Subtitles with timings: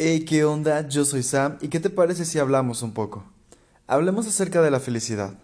[0.00, 0.86] Hey, ¿qué onda?
[0.86, 3.24] Yo soy Sam y ¿qué te parece si hablamos un poco?
[3.88, 5.36] Hablemos acerca de la felicidad.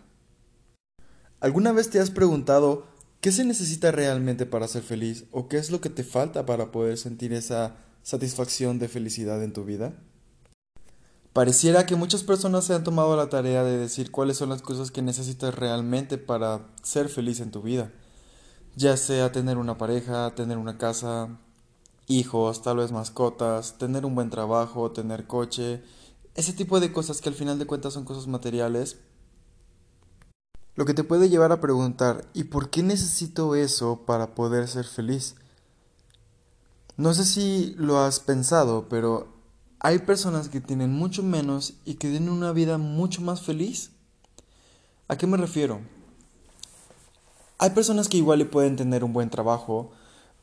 [1.40, 2.86] ¿Alguna vez te has preguntado
[3.20, 6.70] qué se necesita realmente para ser feliz o qué es lo que te falta para
[6.70, 9.98] poder sentir esa satisfacción de felicidad en tu vida?
[11.32, 14.92] Pareciera que muchas personas se han tomado la tarea de decir cuáles son las cosas
[14.92, 17.90] que necesitas realmente para ser feliz en tu vida,
[18.76, 21.40] ya sea tener una pareja, tener una casa,
[22.06, 25.82] hijos, tal vez mascotas, tener un buen trabajo, tener coche,
[26.34, 28.98] ese tipo de cosas que al final de cuentas son cosas materiales.
[30.74, 34.84] Lo que te puede llevar a preguntar, ¿y por qué necesito eso para poder ser
[34.84, 35.36] feliz?
[36.96, 39.28] No sé si lo has pensado, pero
[39.80, 43.90] hay personas que tienen mucho menos y que tienen una vida mucho más feliz.
[45.08, 45.80] ¿A qué me refiero?
[47.58, 49.92] Hay personas que igual pueden tener un buen trabajo,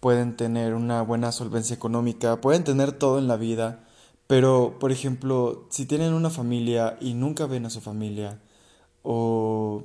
[0.01, 3.85] pueden tener una buena solvencia económica, pueden tener todo en la vida,
[4.27, 8.41] pero, por ejemplo, si tienen una familia y nunca ven a su familia,
[9.03, 9.83] o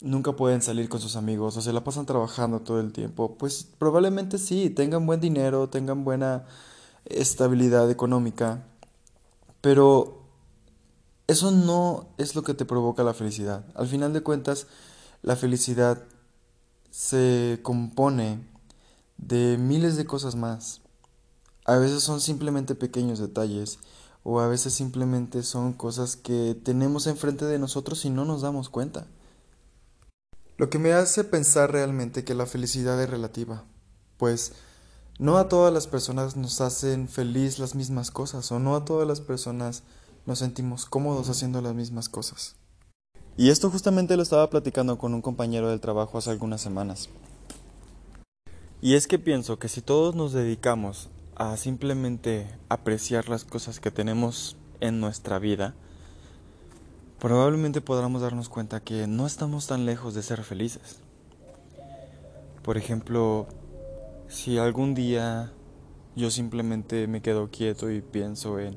[0.00, 3.68] nunca pueden salir con sus amigos, o se la pasan trabajando todo el tiempo, pues
[3.78, 6.44] probablemente sí, tengan buen dinero, tengan buena
[7.04, 8.64] estabilidad económica,
[9.60, 10.22] pero
[11.28, 13.64] eso no es lo que te provoca la felicidad.
[13.76, 14.66] Al final de cuentas,
[15.22, 16.02] la felicidad
[16.90, 18.51] se compone
[19.22, 20.82] de miles de cosas más.
[21.64, 23.78] A veces son simplemente pequeños detalles
[24.24, 28.68] o a veces simplemente son cosas que tenemos enfrente de nosotros y no nos damos
[28.68, 29.06] cuenta.
[30.58, 33.64] Lo que me hace pensar realmente que la felicidad es relativa,
[34.16, 34.52] pues
[35.18, 39.06] no a todas las personas nos hacen feliz las mismas cosas o no a todas
[39.06, 39.82] las personas
[40.26, 42.56] nos sentimos cómodos haciendo las mismas cosas.
[43.36, 47.08] Y esto justamente lo estaba platicando con un compañero del trabajo hace algunas semanas.
[48.84, 53.92] Y es que pienso que si todos nos dedicamos a simplemente apreciar las cosas que
[53.92, 55.76] tenemos en nuestra vida,
[57.20, 60.98] probablemente podamos darnos cuenta que no estamos tan lejos de ser felices.
[62.64, 63.46] Por ejemplo,
[64.26, 65.52] si algún día
[66.16, 68.76] yo simplemente me quedo quieto y pienso en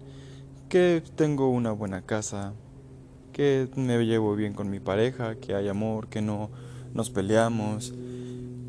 [0.70, 2.54] que tengo una buena casa,
[3.34, 6.52] que me llevo bien con mi pareja, que hay amor, que no
[6.94, 7.92] nos peleamos,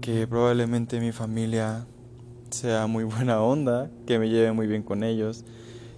[0.06, 1.84] que probablemente mi familia
[2.50, 5.44] sea muy buena onda, que me lleve muy bien con ellos,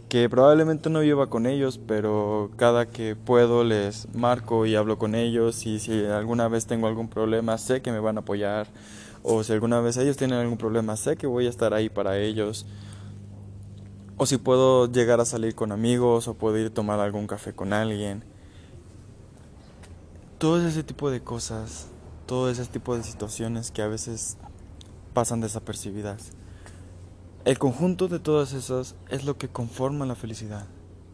[0.09, 5.15] que probablemente no viva con ellos, pero cada que puedo les marco y hablo con
[5.15, 8.67] ellos y si alguna vez tengo algún problema sé que me van a apoyar
[9.23, 12.17] o si alguna vez ellos tienen algún problema sé que voy a estar ahí para
[12.17, 12.65] ellos
[14.17, 17.53] o si puedo llegar a salir con amigos o puedo ir a tomar algún café
[17.53, 18.25] con alguien.
[20.39, 21.89] Todo ese tipo de cosas
[22.29, 24.37] todo ese tipo de situaciones que a veces
[25.15, 26.33] pasan desapercibidas.
[27.47, 30.67] El conjunto de todas esas es lo que conforma la felicidad.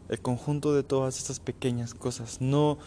[0.09, 2.41] El conjunto de todas esas pequeñas cosas.
[2.41, 2.79] No,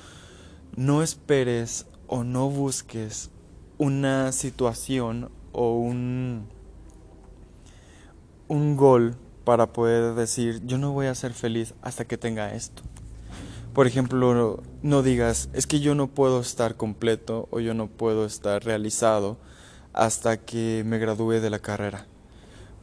[0.75, 3.31] no esperes o no busques
[3.77, 6.49] una situación o un,
[8.49, 9.15] un gol
[9.45, 12.83] para poder decir yo no voy a ser feliz hasta que tenga esto.
[13.77, 18.25] Por ejemplo, no digas, es que yo no puedo estar completo o yo no puedo
[18.25, 19.37] estar realizado
[19.93, 22.07] hasta que me gradúe de la carrera.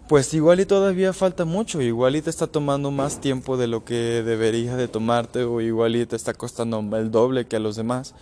[0.09, 3.84] Pues igual y todavía falta mucho, igual y te está tomando más tiempo de lo
[3.84, 7.75] que debería de tomarte o igual y te está costando el doble que a los
[7.75, 8.15] demás.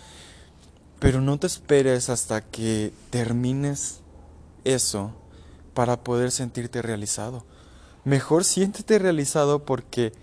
[0.99, 4.00] Pero no te esperes hasta que termines
[4.65, 5.12] eso
[5.75, 7.44] para poder sentirte realizado.
[8.06, 10.15] Mejor siéntete realizado porque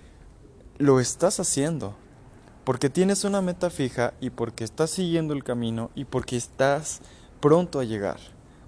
[0.80, 1.94] lo estás haciendo
[2.64, 7.02] porque tienes una meta fija y porque estás siguiendo el camino y porque estás
[7.40, 8.20] pronto a llegar,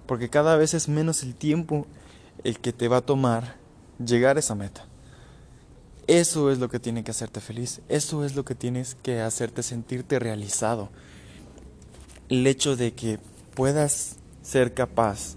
[0.06, 1.86] porque cada vez es menos el tiempo
[2.44, 3.56] el que te va a tomar
[4.04, 4.86] llegar a esa meta.
[6.08, 9.62] Eso es lo que tiene que hacerte feliz, eso es lo que tienes que hacerte
[9.62, 10.90] sentirte realizado.
[12.28, 13.20] El hecho de que
[13.54, 15.36] puedas ser capaz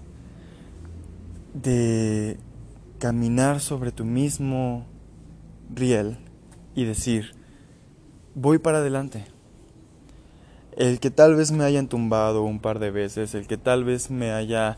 [1.54, 2.38] de
[2.98, 4.86] caminar sobre tu mismo
[5.72, 6.18] riel
[6.74, 7.35] y decir,
[8.36, 9.24] voy para adelante.
[10.76, 14.10] El que tal vez me hayan tumbado un par de veces, el que tal vez
[14.10, 14.76] me haya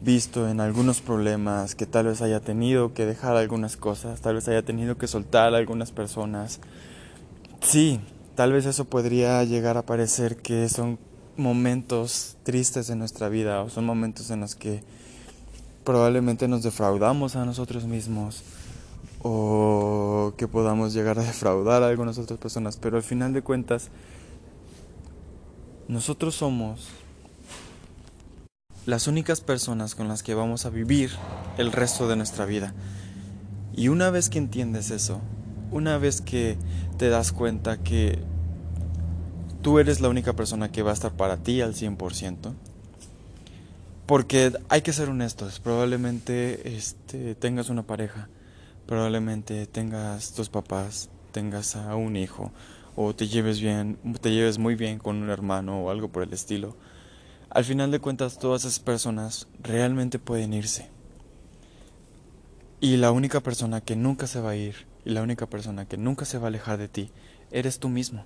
[0.00, 4.48] visto en algunos problemas, que tal vez haya tenido que dejar algunas cosas, tal vez
[4.48, 6.58] haya tenido que soltar a algunas personas.
[7.60, 8.00] Sí,
[8.34, 10.98] tal vez eso podría llegar a parecer que son
[11.36, 14.82] momentos tristes de nuestra vida o son momentos en los que
[15.84, 18.42] probablemente nos defraudamos a nosotros mismos
[19.22, 23.90] o que podamos llegar a defraudar a algunas otras personas, pero al final de cuentas
[25.88, 26.88] nosotros somos
[28.86, 31.10] las únicas personas con las que vamos a vivir
[31.58, 32.74] el resto de nuestra vida.
[33.74, 35.20] Y una vez que entiendes eso,
[35.70, 36.56] una vez que
[36.96, 38.18] te das cuenta que
[39.62, 42.54] tú eres la única persona que va a estar para ti al 100%,
[44.06, 48.28] porque hay que ser honestos, probablemente este, tengas una pareja,
[48.88, 52.52] probablemente tengas tus papás, tengas a un hijo,
[52.96, 56.32] o te lleves bien, te lleves muy bien con un hermano o algo por el
[56.32, 56.74] estilo.
[57.50, 60.88] Al final de cuentas, todas esas personas realmente pueden irse.
[62.80, 65.98] Y la única persona que nunca se va a ir, y la única persona que
[65.98, 67.10] nunca se va a alejar de ti,
[67.50, 68.24] eres tú mismo.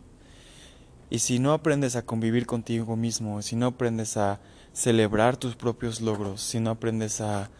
[1.10, 4.38] Y si no aprendes a convivir contigo mismo, si no aprendes a
[4.72, 7.50] celebrar tus propios logros, si no aprendes a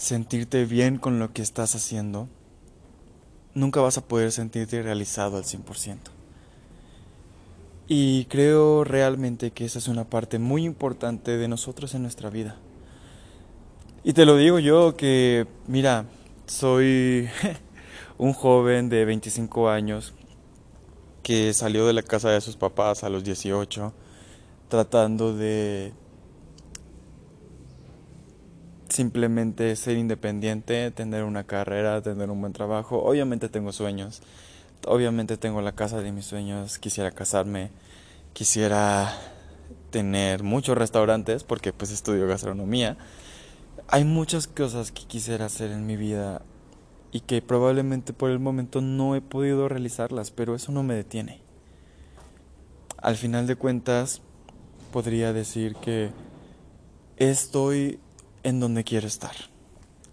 [0.00, 2.26] sentirte bien con lo que estás haciendo,
[3.52, 5.98] nunca vas a poder sentirte realizado al 100%.
[7.86, 12.56] Y creo realmente que esa es una parte muy importante de nosotros en nuestra vida.
[14.02, 16.06] Y te lo digo yo que, mira,
[16.46, 17.28] soy
[18.16, 20.14] un joven de 25 años
[21.22, 23.92] que salió de la casa de sus papás a los 18
[24.68, 25.92] tratando de
[29.00, 33.02] simplemente ser independiente, tener una carrera, tener un buen trabajo.
[33.02, 34.20] Obviamente tengo sueños,
[34.86, 37.70] obviamente tengo la casa de mis sueños, quisiera casarme,
[38.34, 39.10] quisiera
[39.88, 42.98] tener muchos restaurantes porque pues estudio gastronomía.
[43.88, 46.42] Hay muchas cosas que quisiera hacer en mi vida
[47.10, 51.40] y que probablemente por el momento no he podido realizarlas, pero eso no me detiene.
[52.98, 54.20] Al final de cuentas,
[54.92, 56.10] podría decir que
[57.16, 57.98] estoy
[58.42, 59.34] en donde quiero estar.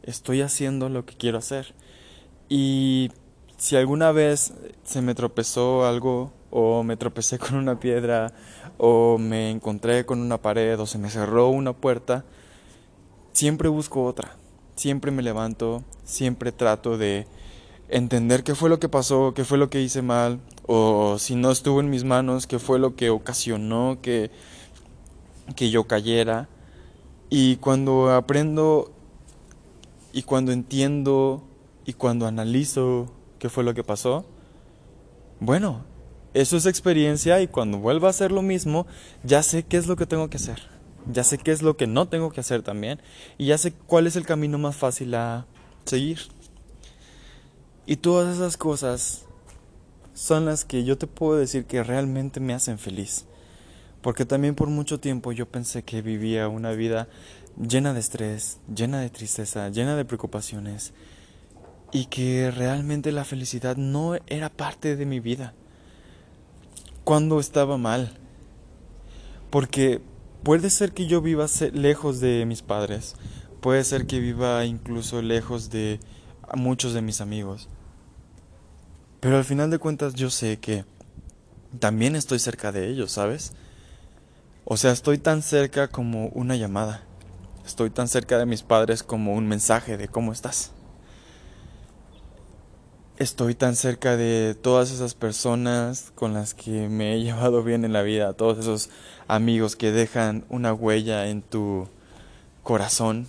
[0.03, 1.73] Estoy haciendo lo que quiero hacer.
[2.49, 3.11] Y
[3.57, 4.53] si alguna vez
[4.83, 8.33] se me tropezó algo o me tropecé con una piedra
[8.77, 12.25] o me encontré con una pared o se me cerró una puerta,
[13.33, 14.35] siempre busco otra.
[14.75, 17.25] Siempre me levanto, siempre trato de
[17.89, 21.51] entender qué fue lo que pasó, qué fue lo que hice mal, o si no
[21.51, 24.29] estuvo en mis manos, qué fue lo que ocasionó que,
[25.55, 26.47] que yo cayera.
[27.29, 28.91] Y cuando aprendo
[30.13, 31.43] y cuando entiendo
[31.85, 34.25] y cuando analizo qué fue lo que pasó,
[35.39, 35.85] bueno,
[36.33, 38.87] eso es experiencia y cuando vuelva a hacer lo mismo,
[39.23, 40.61] ya sé qué es lo que tengo que hacer.
[41.11, 43.01] Ya sé qué es lo que no tengo que hacer también.
[43.37, 45.45] Y ya sé cuál es el camino más fácil a
[45.85, 46.19] seguir.
[47.85, 49.25] Y todas esas cosas
[50.13, 53.25] son las que yo te puedo decir que realmente me hacen feliz.
[54.07, 57.09] Porque también por mucho tiempo yo pensé que vivía una vida
[57.59, 60.93] llena de estrés, llena de tristeza, llena de preocupaciones.
[61.91, 65.53] Y que realmente la felicidad no era parte de mi vida
[67.03, 68.17] cuando estaba mal.
[69.49, 69.99] Porque
[70.41, 73.15] puede ser que yo viva lejos de mis padres,
[73.59, 75.99] puede ser que viva incluso lejos de
[76.55, 77.67] muchos de mis amigos.
[79.19, 80.85] Pero al final de cuentas yo sé que
[81.79, 83.51] también estoy cerca de ellos, ¿sabes?
[84.69, 87.03] O sea, estoy tan cerca como una llamada.
[87.65, 90.71] Estoy tan cerca de mis padres como un mensaje de cómo estás
[93.17, 97.93] estoy tan cerca de todas esas personas con las que me he llevado bien en
[97.93, 98.89] la vida, todos esos
[99.27, 101.87] amigos que dejan una huella en tu
[102.63, 103.27] corazón,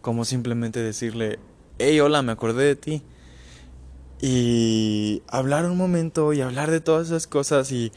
[0.00, 1.38] como simplemente decirle,
[1.78, 3.02] hey, hola, me acordé de ti.
[4.20, 7.92] Y hablar un momento y hablar de todas esas cosas y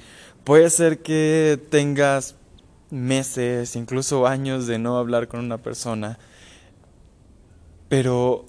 [0.47, 2.35] puede ser que tengas
[2.89, 6.19] meses, incluso años de no hablar con una persona,
[7.89, 8.45] pero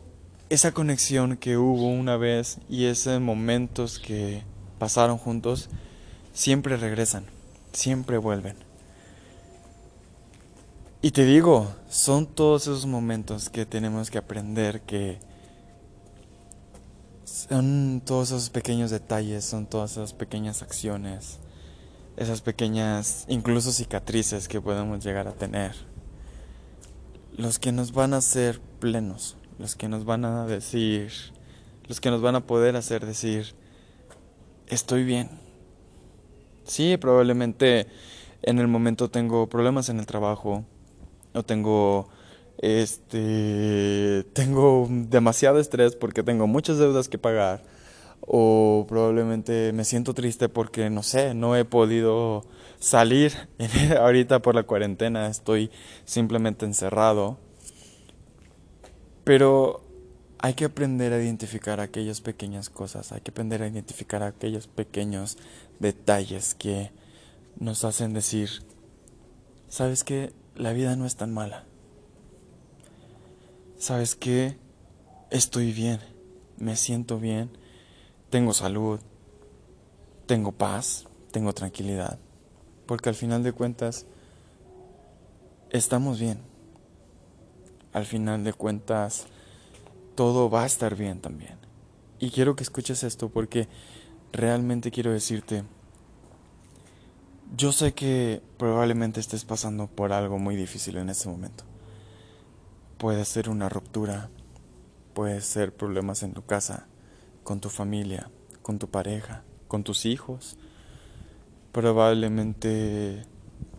[0.48, 4.44] esa conexión que hubo una vez y esos momentos que
[4.78, 5.70] pasaron juntos
[6.32, 7.24] siempre regresan,
[7.72, 8.54] siempre vuelven.
[11.02, 15.18] Y te digo, son todos esos momentos que tenemos que aprender que
[17.24, 21.40] son todos esos pequeños detalles, son todas esas pequeñas acciones,
[22.18, 25.72] esas pequeñas incluso cicatrices que podemos llegar a tener,
[27.36, 31.12] los que nos van a hacer plenos, los que nos van a decir,
[31.86, 33.54] los que nos van a poder hacer decir,
[34.66, 35.30] estoy bien.
[36.64, 37.86] Sí, probablemente
[38.42, 40.64] en el momento tengo problemas en el trabajo,
[41.34, 42.08] o tengo
[42.58, 47.62] este tengo demasiado estrés porque tengo muchas deudas que pagar
[48.20, 52.44] o probablemente me siento triste porque no sé, no he podido
[52.78, 53.32] salir
[53.98, 55.70] ahorita por la cuarentena, estoy
[56.04, 57.38] simplemente encerrado
[59.28, 59.84] pero
[60.38, 65.36] hay que aprender a identificar aquellas pequeñas cosas, hay que aprender a identificar aquellos pequeños
[65.80, 66.92] detalles que
[67.60, 68.48] nos hacen decir,
[69.68, 70.32] ¿sabes qué?
[70.56, 71.66] La vida no es tan mala.
[73.76, 74.56] ¿Sabes qué?
[75.30, 76.00] Estoy bien.
[76.56, 77.50] me siento bien,
[78.30, 79.00] tengo salud,
[80.26, 82.18] tengo paz, tengo tranquilidad,
[82.86, 84.06] porque al final de cuentas
[85.70, 86.38] estamos bien.
[87.92, 89.26] Al final de cuentas
[90.14, 91.56] todo va a estar bien también.
[92.18, 93.68] Y quiero que escuches esto porque
[94.32, 95.64] realmente quiero decirte,
[97.56, 101.64] yo sé que probablemente estés pasando por algo muy difícil en este momento.
[102.98, 104.28] Puede ser una ruptura,
[105.14, 106.88] puede ser problemas en tu casa,
[107.48, 110.58] con tu familia, con tu pareja, con tus hijos.
[111.72, 113.24] Probablemente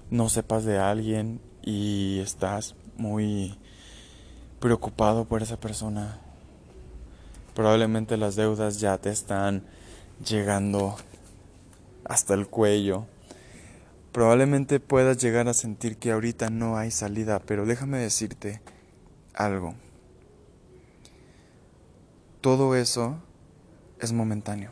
[0.10, 3.60] no sepas de alguien y estás muy
[4.60, 6.20] preocupado por esa persona
[7.54, 9.62] Probablemente las deudas ya te están
[10.28, 10.96] llegando
[12.06, 13.06] hasta el cuello.
[14.12, 18.62] Probablemente puedas llegar a sentir que ahorita no hay salida, pero déjame decirte
[19.36, 19.76] algo.
[22.42, 23.22] Todo eso
[24.00, 24.72] es momentáneo.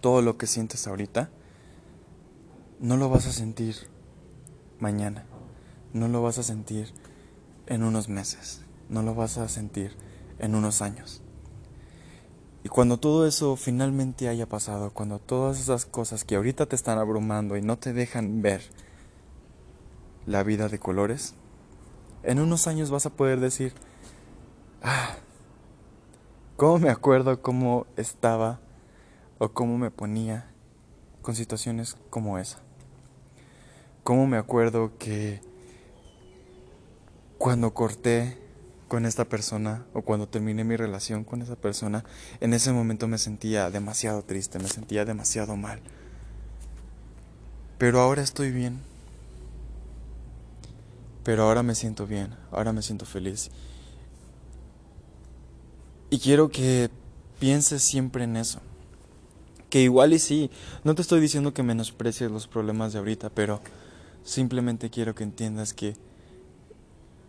[0.00, 1.30] Todo lo que sientes ahorita
[2.80, 3.74] no lo vas a sentir
[4.78, 5.26] mañana.
[5.92, 6.92] No lo vas a sentir
[7.66, 8.62] en unos meses.
[8.88, 9.96] No lo vas a sentir
[10.38, 11.22] en unos años.
[12.62, 16.98] Y cuando todo eso finalmente haya pasado, cuando todas esas cosas que ahorita te están
[16.98, 18.62] abrumando y no te dejan ver
[20.26, 21.34] la vida de colores,
[22.24, 23.72] en unos años vas a poder decir,
[24.82, 25.16] ah,
[26.56, 28.60] ¿cómo me acuerdo cómo estaba
[29.38, 30.50] o cómo me ponía
[31.22, 32.60] con situaciones como esa?
[34.02, 35.40] ¿Cómo me acuerdo que
[37.38, 38.38] cuando corté
[38.88, 42.04] con esta persona o cuando terminé mi relación con esa persona,
[42.40, 45.80] en ese momento me sentía demasiado triste, me sentía demasiado mal.
[47.78, 48.80] Pero ahora estoy bien.
[51.24, 53.50] Pero ahora me siento bien, ahora me siento feliz.
[56.10, 56.90] Y quiero que
[57.38, 58.60] pienses siempre en eso.
[59.70, 60.50] Que igual y sí,
[60.84, 63.60] no te estoy diciendo que menosprecies los problemas de ahorita, pero
[64.24, 65.96] simplemente quiero que entiendas que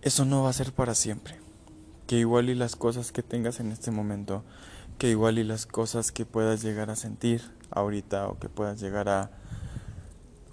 [0.01, 1.47] eso no va a ser para siempre
[2.07, 4.43] que igual y las cosas que tengas en este momento,
[4.97, 9.09] que igual y las cosas que puedas llegar a sentir ahorita o que puedas llegar
[9.09, 9.29] a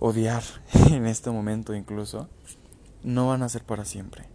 [0.01, 0.43] odiar
[0.91, 2.29] en este momento incluso,
[3.05, 4.29] no van a ser para siempre.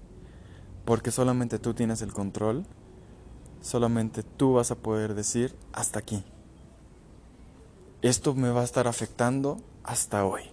[0.85, 2.65] Porque solamente tú tienes el control,
[3.61, 6.23] solamente tú vas a poder decir hasta aquí.
[8.01, 10.43] Esto me va a estar afectando hasta hoy.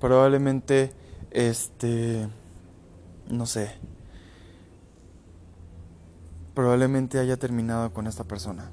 [0.00, 0.92] Probablemente,
[1.30, 2.28] este,
[3.28, 3.72] no sé,
[6.54, 8.70] probablemente haya terminado con esta persona.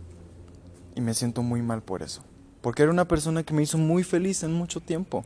[0.96, 2.24] Y me siento muy mal por eso.
[2.62, 5.24] Porque era una persona que me hizo muy feliz en mucho tiempo.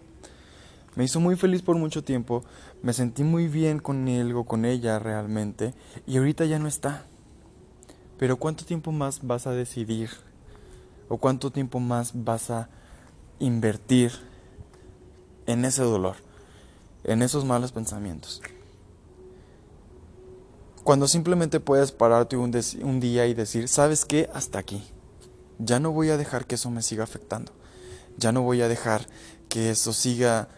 [0.96, 2.44] Me hizo muy feliz por mucho tiempo.
[2.84, 5.74] Me sentí muy bien con él o con ella realmente.
[6.06, 7.06] Y ahorita ya no está.
[8.18, 10.10] Pero ¿cuánto tiempo más vas a decidir?
[11.10, 12.70] ¿O cuánto tiempo más vas a
[13.40, 14.12] invertir
[15.46, 16.16] en ese dolor?
[17.04, 18.42] En esos malos pensamientos?
[20.84, 22.52] Cuando simplemente puedes pararte un,
[22.84, 24.30] un día y decir, ¿sabes qué?
[24.34, 24.84] Hasta aquí.
[25.60, 27.54] Ya no voy a dejar que eso me siga afectando.
[28.18, 29.08] Ya no voy a dejar
[29.50, 30.50] que eso siga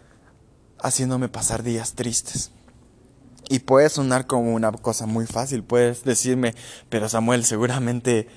[0.79, 2.51] haciéndome pasar días tristes.
[3.49, 5.63] Y puede sonar como una cosa muy fácil.
[5.63, 6.55] Puedes decirme,
[6.89, 8.27] pero Samuel, seguramente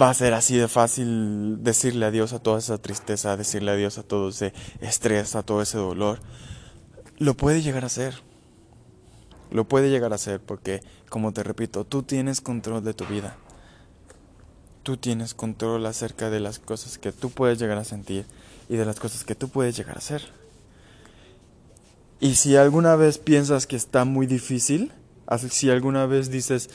[0.00, 4.02] va a ser así de fácil decirle adiós a toda esa tristeza, decirle adiós a
[4.04, 6.20] todo ese estrés, a todo ese dolor.
[7.18, 8.22] Lo puede llegar a ser.
[9.50, 13.36] Lo puede llegar a ser porque, como te repito, tú tienes control de tu vida.
[14.82, 18.26] Tú tienes control acerca de las cosas que tú puedes llegar a sentir
[18.68, 20.22] y de las cosas que tú puedes llegar a hacer.
[22.20, 24.92] Y si alguna vez piensas que está muy difícil,
[25.50, 26.70] si alguna vez dices,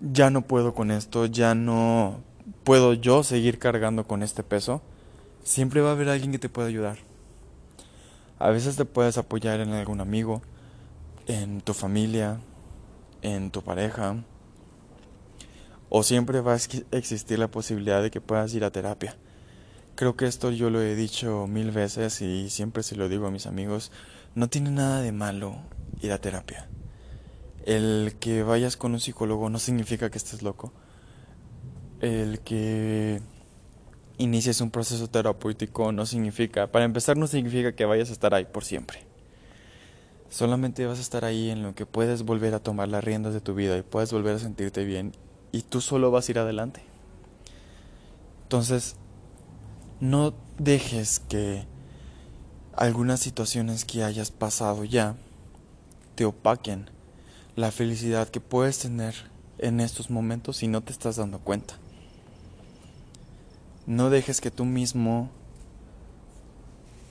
[0.00, 2.20] ya no puedo con esto, ya no
[2.62, 4.82] puedo yo seguir cargando con este peso,
[5.44, 6.98] siempre va a haber alguien que te pueda ayudar.
[8.38, 10.42] A veces te puedes apoyar en algún amigo,
[11.26, 12.40] en tu familia,
[13.22, 14.16] en tu pareja,
[15.88, 16.58] o siempre va a
[16.96, 19.16] existir la posibilidad de que puedas ir a terapia.
[19.94, 23.30] Creo que esto yo lo he dicho mil veces y siempre se lo digo a
[23.30, 23.92] mis amigos,
[24.34, 25.58] no tiene nada de malo
[26.00, 26.68] ir a terapia.
[27.64, 30.72] El que vayas con un psicólogo no significa que estés loco.
[32.00, 33.22] El que
[34.18, 38.44] inicies un proceso terapéutico no significa, para empezar no significa que vayas a estar ahí
[38.44, 39.00] por siempre.
[40.28, 43.40] Solamente vas a estar ahí en lo que puedes volver a tomar las riendas de
[43.40, 45.12] tu vida y puedes volver a sentirte bien
[45.52, 46.82] y tú solo vas a ir adelante.
[48.42, 48.96] Entonces,
[50.00, 51.66] no dejes que
[52.76, 55.14] algunas situaciones que hayas pasado ya
[56.14, 56.90] te opaquen
[57.56, 59.14] la felicidad que puedes tener
[59.58, 61.74] en estos momentos y no te estás dando cuenta.
[63.86, 65.30] No dejes que tú mismo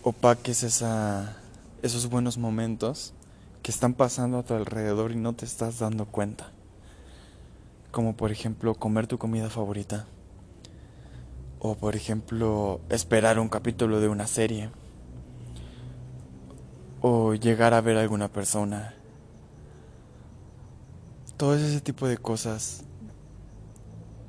[0.04, 1.38] opaques esa,
[1.82, 3.14] esos buenos momentos
[3.62, 6.52] que están pasando a tu alrededor y no te estás dando cuenta.
[7.92, 10.08] Como por ejemplo comer tu comida favorita.
[11.60, 14.70] O por ejemplo esperar un capítulo de una serie.
[17.06, 18.94] O llegar a ver a alguna persona.
[21.36, 22.86] Todo ese tipo de cosas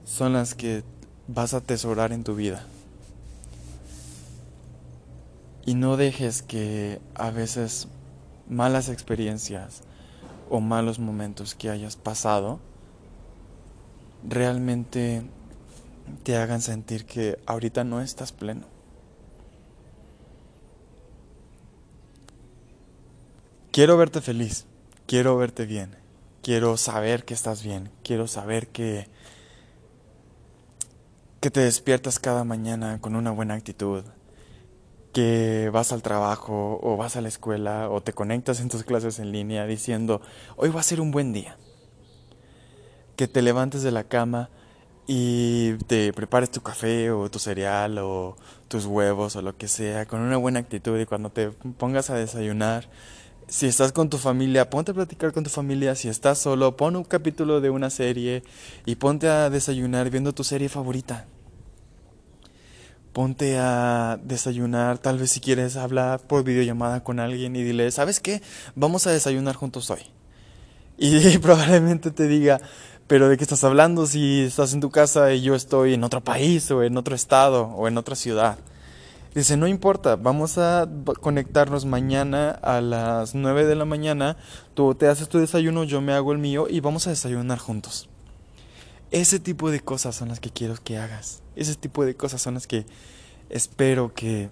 [0.05, 0.83] son las que
[1.29, 2.67] vas a atesorar en tu vida.
[5.65, 7.87] Y no dejes que a veces
[8.49, 9.83] malas experiencias
[10.51, 12.59] o malos momentos que hayas pasado
[14.29, 15.23] realmente
[16.25, 18.74] te hagan sentir que ahorita no estás pleno.
[23.75, 24.67] Quiero verte feliz,
[25.05, 25.97] quiero verte bien,
[26.45, 29.09] quiero saber que estás bien, quiero saber que
[31.41, 34.05] que te despiertas cada mañana con una buena actitud,
[35.13, 39.19] que vas al trabajo o vas a la escuela o te conectas en tus clases
[39.19, 40.23] en línea diciendo,
[40.55, 41.57] hoy va a ser un buen día.
[43.17, 44.51] Que te levantes de la cama
[45.09, 48.37] y te prepares tu café o tu cereal o
[48.69, 52.15] tus huevos o lo que sea con una buena actitud y cuando te pongas a
[52.15, 52.89] desayunar,
[53.49, 56.97] si estás con tu familia, ponte a platicar con tu familia, si estás solo, pon
[56.97, 58.43] un capítulo de una serie
[58.87, 61.27] y ponte a desayunar viendo tu serie favorita
[63.15, 68.19] ponte a desayunar, tal vez si quieres hablar por videollamada con alguien y dile, ¿sabes
[68.19, 68.43] qué?
[68.75, 70.01] Vamos a desayunar juntos hoy.
[70.99, 72.61] Y probablemente te diga,
[73.07, 76.23] pero ¿de qué estás hablando si estás en tu casa y yo estoy en otro
[76.23, 78.59] país o en otro estado o en otra ciudad?
[79.35, 80.89] Dice, no importa, vamos a
[81.21, 84.37] conectarnos mañana a las 9 de la mañana,
[84.75, 88.09] tú te haces tu desayuno, yo me hago el mío y vamos a desayunar juntos.
[89.11, 91.43] Ese tipo de cosas son las que quiero que hagas.
[91.57, 92.87] Ese tipo de cosas son las que
[93.51, 94.51] espero que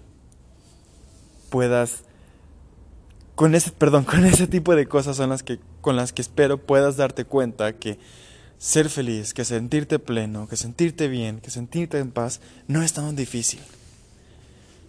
[1.49, 2.03] puedas
[3.35, 6.57] con ese perdón, con ese tipo de cosas son las que con las que espero
[6.57, 7.99] puedas darte cuenta que
[8.57, 13.15] ser feliz, que sentirte pleno, que sentirte bien, que sentirte en paz no es tan
[13.15, 13.61] difícil.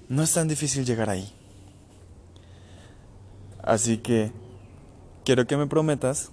[0.09, 1.33] No es tan difícil llegar ahí.
[3.63, 4.31] Así que
[5.25, 6.31] quiero que me prometas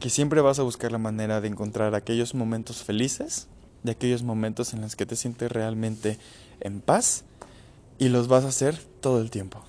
[0.00, 3.48] que siempre vas a buscar la manera de encontrar aquellos momentos felices,
[3.82, 6.18] de aquellos momentos en los que te sientes realmente
[6.60, 7.24] en paz
[7.98, 9.62] y los vas a hacer todo el tiempo.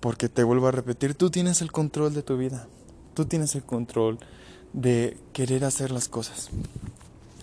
[0.00, 2.66] Porque te vuelvo a repetir, tú tienes el control de tu vida,
[3.14, 4.18] tú tienes el control
[4.72, 6.50] de querer hacer las cosas.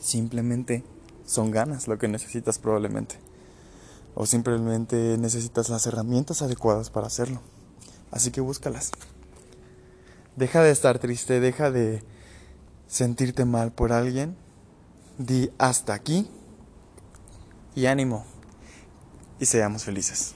[0.02, 0.84] Simplemente
[1.26, 3.15] son ganas lo que necesitas probablemente.
[4.15, 7.41] O simplemente necesitas las herramientas adecuadas para hacerlo.
[8.12, 8.91] Así que búscalas.
[10.36, 12.04] Deja de estar triste, deja de
[12.88, 14.36] sentirte mal por alguien.
[15.17, 16.30] Di hasta aquí
[17.75, 18.25] y ánimo
[19.39, 20.36] y seamos felices.